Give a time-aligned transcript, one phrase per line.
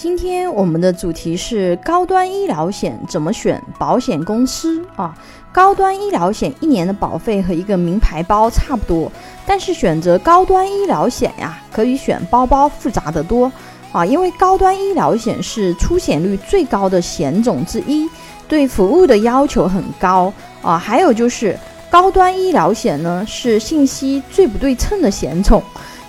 [0.00, 5.12] 今天我们的主题是高端医疗险怎么选保险公司啊？
[5.50, 9.10] 高端医疗险一年的保费和一个名牌包差不多，
[9.44, 13.50] 但是选择高端医疗险呀，可以选包包复杂的多
[13.90, 18.08] 啊，因为高端医疗险是出险率最高的险种之一，
[18.46, 20.78] 对服务的要求很高啊。
[20.78, 21.58] 还有就是
[21.90, 25.60] 高端医疗险呢是信息最不对称的险种，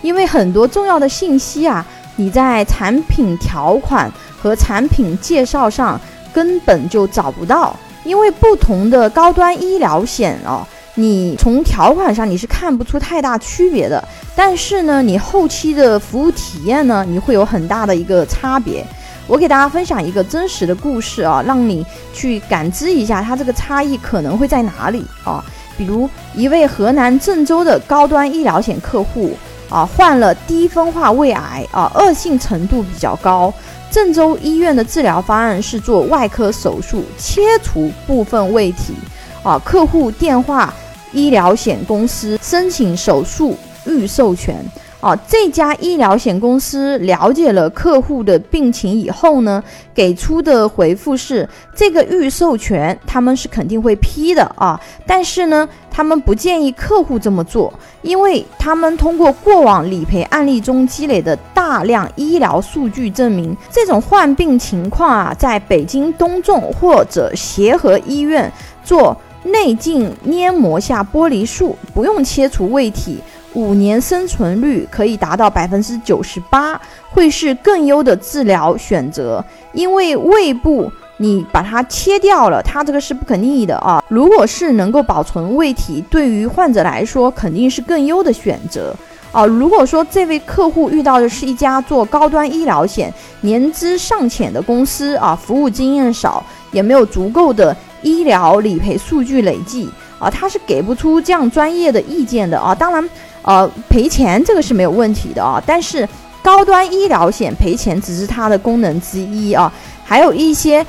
[0.04, 1.84] 因为很多重要的信息啊。
[2.20, 5.98] 你在产品条款和产品介绍上
[6.34, 14.04] 根本就找不到，因为不同的高端医疗险哦，你从条款上你是看不出太大区别的。
[14.36, 18.86] 但是呢，你后期的服务体验呢，你会有很大的一个差别。
[19.26, 25.42] 我给大家分享一个真实的故事啊，让你去感知一下它这个差异可能会在哪里啊。
[25.78, 29.38] 比如一位河南郑州的高端医疗险客户。
[29.70, 33.54] 啊，患了低分化胃癌啊，恶性程度比较高。
[33.92, 38.94] 郑州医院的治疗方案是做外科手术，切除部分胃体。
[39.42, 40.74] 啊，客户电话
[41.12, 44.64] 医疗险公司申请手术预授权。
[45.02, 54.78] 啊，这家医疗险公司了解了客户的病情以后呢，给出的回复是这个预授权他们是肯定会批的啊，
[55.08, 68.52] 但是呢，他们不建议客户这么做，因为他们通过过往理赔案例中积累的大量医疗数据证明，这种患病情况啊，在北京东众或者协和医院
[68.84, 73.22] 做内镜黏膜下剥离术，不用切除胃体。
[73.54, 79.44] 五年生存率可以达到百分之九十八，会是更优的治疗选择。
[79.74, 84.04] 因为胃部你把它切掉了，它这个是不可逆的啊。
[84.08, 88.96] 如果是能够保存胃体，对于患者来说肯定是更优的选择
[89.32, 89.46] 啊。
[89.46, 93.12] 如果说这位客户遇到的是一家做高端医疗险、
[93.42, 99.90] 年资尚浅的公司啊，服务经验少，也没有足够的医疗理赔数据累计
[100.20, 102.76] 啊，他是给不出这样专业的意见的啊。
[102.76, 103.10] 当然。
[103.42, 106.08] 呃，赔钱这个是没有问题的啊，但是
[106.42, 109.72] 高端医疗险赔钱只是它的功能之一啊，
[110.04, 110.86] 还有一些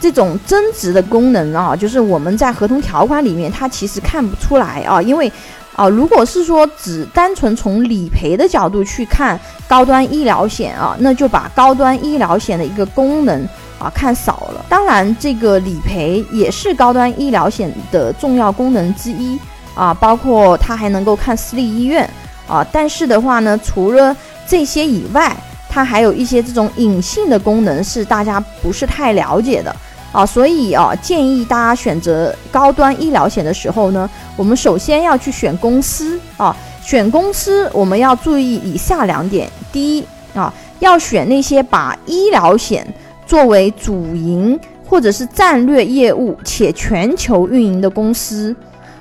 [0.00, 5.30] 这种增值的功能啊，就是我们在合同条款里面它其实看不出来啊，因为
[5.74, 9.38] 啊，如果是说只单纯从理赔的角度去看
[9.68, 14.64] 高端医疗险啊，那就把高端医疗险的一个功能啊看少了。
[14.68, 19.38] 当然，这个理赔也是高端医疗险的重要功能之一。
[19.78, 22.08] 啊，包括它还能够看私立医院
[22.48, 25.36] 啊，但是的话呢，除了这些以外，
[25.68, 29.74] 它还有一些这种隐性的功能是大家不是太了解的
[30.10, 42.84] 啊，所以啊，建议大家选择高端医疗险的时候呢，我们首先要去选公司啊，选公司我们要注意以下两点：第一啊，要选那些把医疗险
[43.24, 48.56] 作为主营或者是战略业务且全球运营的公司。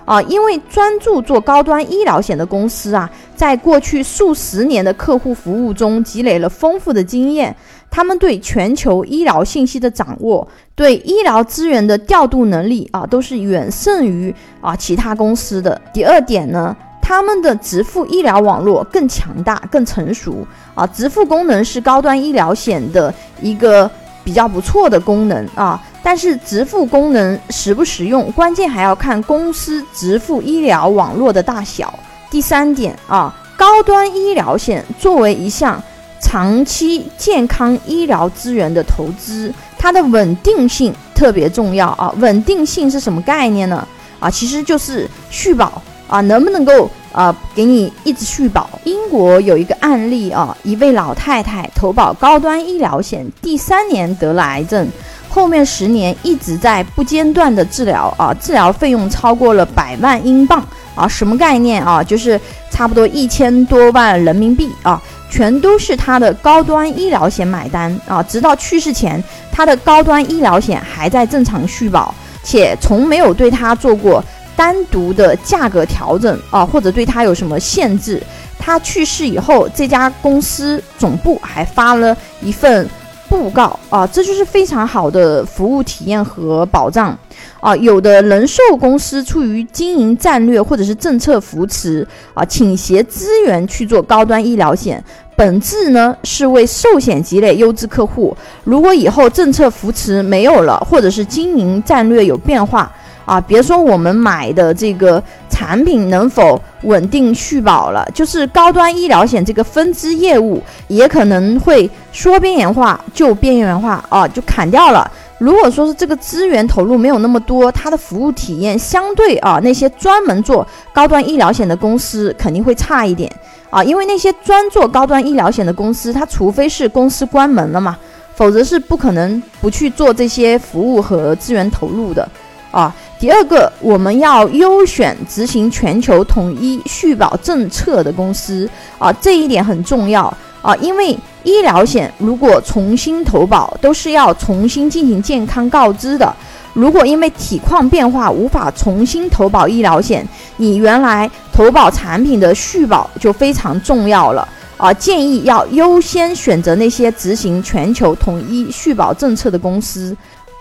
[0.08, 7.54] 啊，因为专注做高端医疗险的公司啊，在过去数十年的客户服务中积累了丰富的经验，
[7.92, 15.80] 他们对全球医疗信息的掌握，对医疗资源的调度能力啊，都是远胜于啊其他公司的。
[15.92, 23.92] 第二点呢，他们的直付医疗网络更强大、更成熟啊，直付功能是高端医疗险的一个
[24.24, 25.84] 比较不错的功能啊。
[26.10, 31.94] 但是直付功能实不实用，关键还要看公司直付医疗网络的大小。
[32.32, 35.84] 第三点啊，高端医疗险作为一项
[36.22, 42.10] 长期健康医疗资源的投资，它的稳定性特别重要啊。
[42.20, 43.86] 稳定性是什么概念呢？
[44.22, 48.70] 啊，其实就是续保啊，能不能够啊给你一直续保？
[48.86, 54.88] 英国有一个案例啊，一位老太太投保高端医疗险，第三年得了癌症。
[55.30, 60.66] 后面十年一直在不间断的治疗啊，治疗费用超过了百万英镑
[60.96, 62.04] 啊，什么概念啊？
[62.04, 62.40] 就是
[62.72, 65.00] 差不多一千多万人民币啊，
[65.30, 68.24] 全都是他的高端医疗险买单啊。
[68.24, 72.14] 直到去世前，他的高端医疗险还在正常续保，
[72.44, 74.24] 且从没有对他做过
[74.56, 78.24] 单独的价格调整啊，或者对他有什么限制。
[78.58, 82.90] 他去世以后，这家公司总部还发了一份。
[83.30, 87.18] 布告啊，这就是非常好的服务体验和保障
[87.60, 87.76] 啊！
[87.78, 95.04] 有的人寿公司出于经营战略或者是政策扶持啊，倾斜资源去做高端医疗险，
[95.36, 98.36] 本质呢是为寿险积累优质客户。
[98.64, 102.92] 如果以后政策扶持没有了，或者是经营战略有变化
[103.28, 115.12] 啊，别说我们买的这个产品能否稳定续保了，就是高端医疗险这个分支业务也可能会说边缘化就边缘化啊，就砍掉了。
[115.40, 123.30] 如果说是这个资源投入没有那么多，它的服务体验相对啊那些专门做高端医疗险的公司肯定会差一点
[123.70, 127.98] 啊，因为那些专做高端医疗险的公司，它除非是公司关门了嘛，
[128.36, 132.26] 否则是不可能不去做这些服务和资源投入的
[132.72, 132.96] 啊。
[133.20, 138.70] 第二个，我们要优选执行全球统一续保政策的公司
[139.00, 140.32] 啊，这一点很重要
[140.62, 146.32] 啊，因为医疗险如果重新投保，都是要重新进行健康告知的。
[146.74, 150.24] 如果因为体况变化无法重新投保医疗险，
[150.58, 154.48] 你原来投保产品的续保就非常重要了
[154.78, 154.94] 啊！
[154.94, 160.16] 建议要优先选择那些执行全球统一续保政策的公司。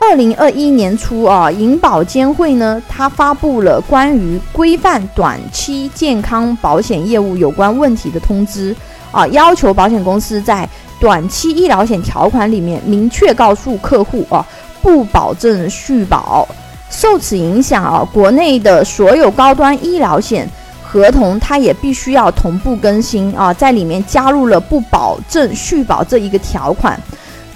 [0.08, 8.74] 二零二一年初啊，银保监会呢，它发布了关于规范短期健康保险业务有关问题的通知
[9.10, 10.66] 啊，要求保险公司在
[11.00, 14.46] 短期医疗险条款里面明确告诉客户啊，
[14.80, 16.46] 不保证续保。
[16.88, 20.48] 受此影响啊，国内的所有高端医疗险
[20.84, 26.96] 合同，它也必须要同步更新啊，在里面加入了不保证续保这一个条款。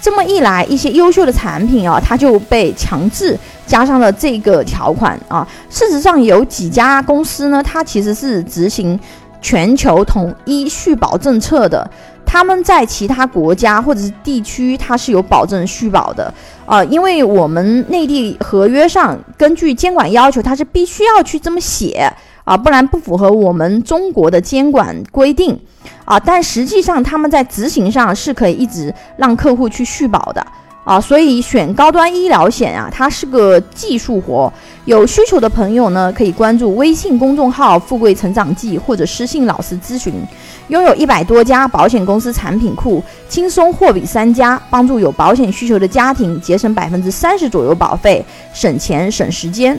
[0.00, 5.46] 这么一来，一些优秀的产品啊，它就被强制加上了这个条款啊。
[5.68, 8.98] 事实上，有几家公司呢，它其实是执行
[9.42, 11.88] 全球统一续保政策的，
[12.24, 16.32] 他们在其他国家或者是地区，它是有保证续保的
[16.64, 16.82] 啊。
[16.84, 22.10] 因为我们内地合约上根据监管要求，它是必须要去这么写
[22.44, 25.58] 啊，不然不符合我们中国的监管规定。
[26.04, 30.44] 啊，但实际上他们在执行上是可以一直让客户去续保的
[30.84, 34.52] 啊，所以选高端医疗险啊，它是个技术活。
[34.86, 40.12] 有需求的朋友呢，可以关注微信公众号“富贵成长记”或者私信老师咨询。
[40.68, 49.78] 拥有一百多家保险公司产品库，轻松货比三家，帮助有保险需求的家庭节省百分之三十左右保费，省钱省时间。